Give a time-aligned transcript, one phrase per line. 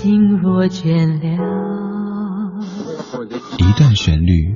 [0.00, 1.26] 心若倦了，
[3.58, 4.54] 一段旋律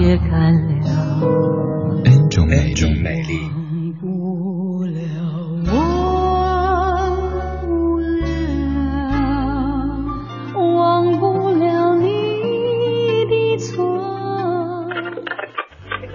[0.00, 1.20] 也干了
[2.04, 3.38] ，N 种美丽。
[3.52, 4.96] 忘不了，
[5.66, 5.76] 忘
[7.60, 8.24] 不了，
[10.54, 12.06] 忘不了你
[13.28, 14.88] 的错。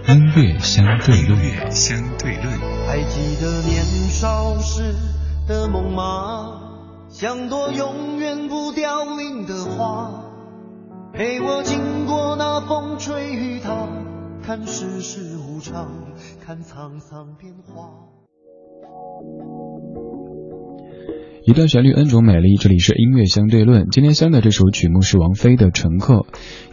[0.07, 1.37] 音乐相对论，
[1.69, 2.47] 相对论。
[2.87, 4.95] 还记得年少时
[5.47, 6.65] 的梦吗？
[7.09, 10.11] 像朵永远不凋零的花，
[11.11, 13.87] 陪我经过那风吹雨打，
[14.43, 15.89] 看世事无常，
[16.39, 17.89] 看沧桑变化。
[21.49, 22.57] 一段旋律恩种美丽。
[22.57, 23.87] 这里是音乐相对论。
[23.89, 26.13] 今天相的这首曲目是王菲的《乘客》。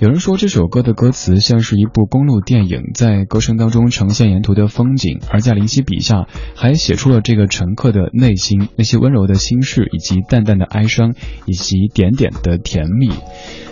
[0.00, 11.14] 有人说这首歌的歌词像是一部公路电影，在歌声当中呈现沿途的风景，而在林夕笔下还写出了这个乘客的内心，那些温柔的心事，以及淡淡的哀伤，
[11.46, 13.08] 以及点点的甜蜜。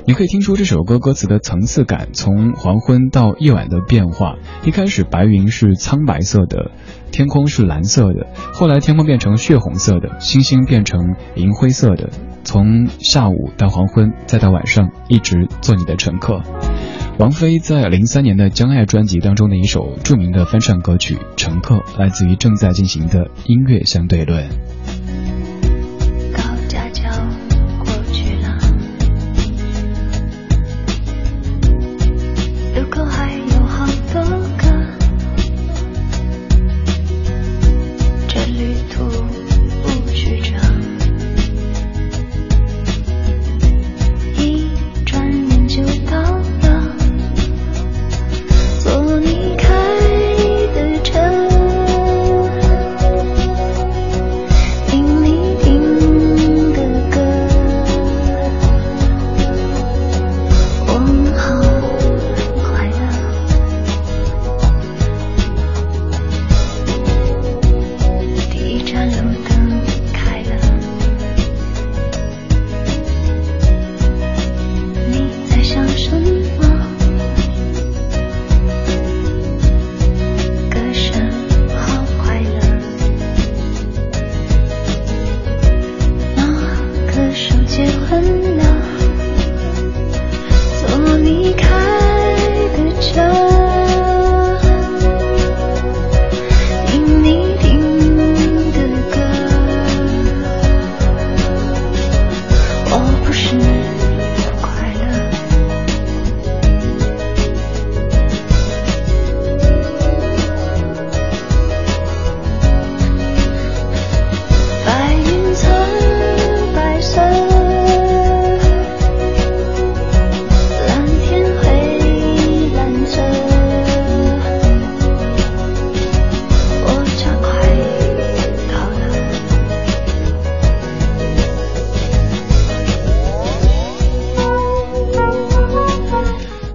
[0.07, 4.37] 你可以听出这首歌歌词的层次感，从黄昏到夜晚的变化。
[4.65, 6.71] 一开始白云是苍白色的，
[7.11, 10.94] 天空是蓝色的，后来天空变成血红色的，星星变成
[11.35, 12.11] 银灰色的。
[12.45, 16.43] 从下午到黄昏，再到晚上，一直做你的乘客。
[17.19, 24.49] 王菲在零三年的《将爱》专辑当中的一首著名的翻唱歌曲《乘客》，来自于正在进行的音乐相对论。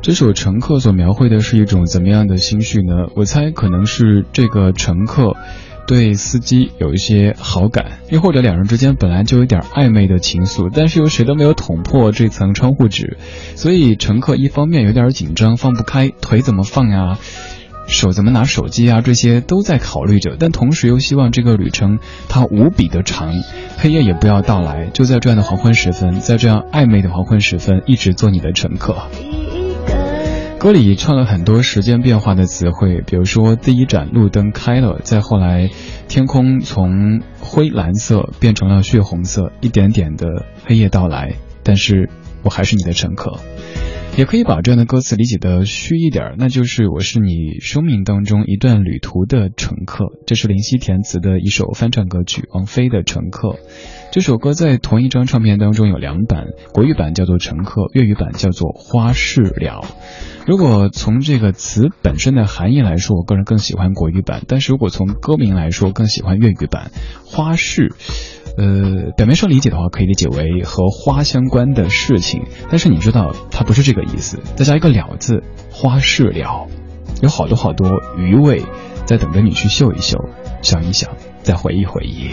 [0.10, 3.12] 这首乘客所描绘的是一种怎么样的心绪呢？
[3.14, 5.36] 我猜可能是这个乘客
[5.86, 13.20] 对司机有一些好感，又或者两人之间本来就有点暧昧的情愫，但是又谁都没有捅破这层窗户纸，
[13.54, 17.20] 所以乘客一方面有点紧张，放不开，腿怎么放呀，
[17.88, 23.32] 手怎么拿手机啊，这些都在考虑着，但同时又希望这个旅程它无比的长，
[23.78, 28.96] 黑夜也不要到来，就在这样的黄昏时分，在这样暧昧的黄昏时分，一直做你的乘客。
[30.60, 35.70] 歌里唱了很多时间变化的词汇，比如说第一盏路灯开了，再后来，
[36.10, 42.10] 天空从灰蓝色变成了血红色，一点点的黑夜到来，但是
[42.44, 43.40] 我还是你的乘客。
[44.20, 50.08] 也可以把这样的歌词理解的虚一点，那就是我是你生命当中一段旅途的乘客。
[50.28, 53.48] 这是林夕填词的一首翻唱歌曲，王菲的《乘客》。
[54.12, 59.84] 这首歌在同一张唱片当中有两版，国语版叫做《乘客》，粤语版叫做《花事了》。
[60.46, 66.92] 如果从这个词本身的含义来说，我个人更喜欢国语版；但是如果从歌名来说，更喜欢粤语版
[67.26, 67.96] 《花事》。
[68.60, 74.42] 呃，表面上理解的话，可以理解为和花相关的事情，但是你知道它不是这个意思。
[74.58, 75.42] 再加一个了字，
[75.72, 76.68] 花事了，
[77.22, 78.64] 有好多好多余味
[79.06, 80.18] 在等着你去嗅一嗅、
[80.62, 81.10] 想一想、
[81.42, 82.32] 再回忆回忆。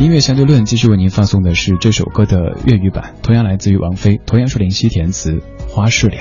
[0.00, 5.32] 音乐相对论继续为您放送的是这首歌的粤语版，同样来自于王菲，同样是林夕填词，
[5.68, 6.16] 《花事了》。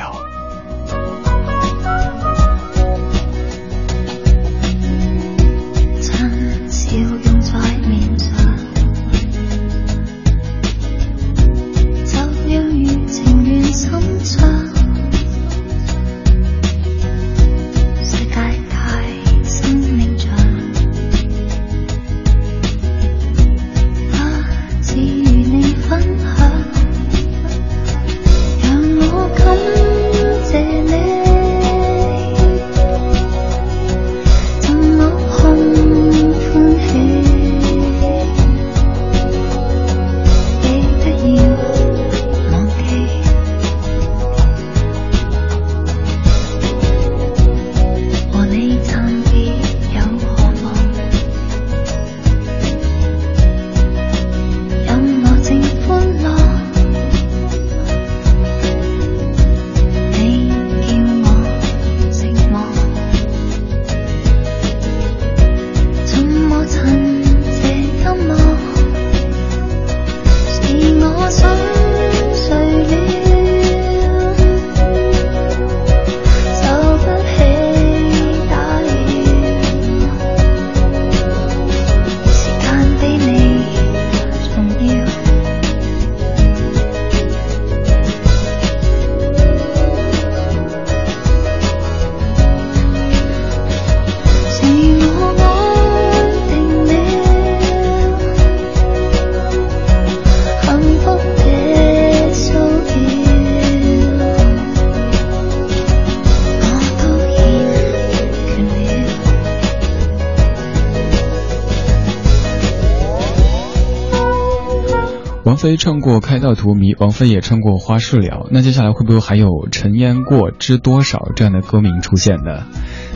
[115.60, 122.64] 飞唱过《开道荼蘼》，王菲也唱过《花事了》，那接下来会不会还有《尘烟过知多少》这样的歌名出现呢？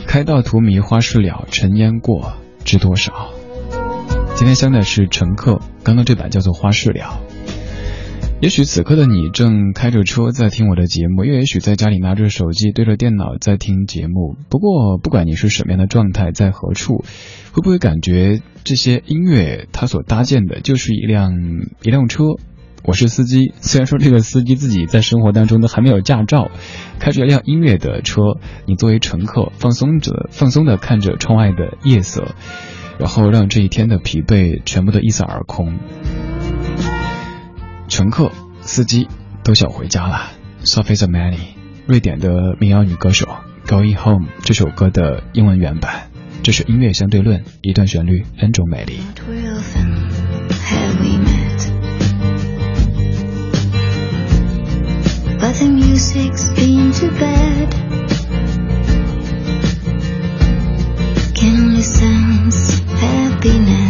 [0.06, 3.12] 《开道荼蘼》《花事了》《尘烟过知多少》。
[4.34, 7.18] 今天相的是乘客，刚刚这版叫做《花事了》。
[8.40, 14.36] 也许此刻的你正开着车在听我的节目，又也许在家里拿着手机对着电脑在听节目。
[14.50, 17.04] 不过，不管你是什么样的状态，在何处，
[17.52, 21.32] 会不会感觉这些音乐它所搭建的就是一辆
[21.82, 22.24] 一辆车？
[22.84, 26.50] 我是司机，虽然说这个司机自己在生活当中都还没有驾照，
[26.98, 28.20] 开着一辆音乐的车，
[28.66, 32.34] 你作为乘客放松着放松的看着窗外的夜色，
[32.98, 35.78] 然后让这一天的疲惫全部都一扫而空。
[37.88, 38.30] 乘客、
[38.62, 39.08] 司机
[39.42, 40.30] 都想回家了。
[40.64, 41.38] Sophie Zamani，
[41.86, 43.26] 瑞典的民谣女歌手
[43.68, 46.10] 《Going Home》这首歌的英文原版。
[46.42, 49.00] 这是音乐相对论，一段旋律，N 种美丽。
[63.00, 63.83] Happiness.